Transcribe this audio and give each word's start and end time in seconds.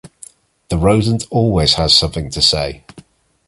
The 0.69 0.79
rodent 0.79 1.27
always 1.29 1.75
has 1.75 1.95
something 1.95 2.31
to 2.31 2.41
say. 2.41 2.83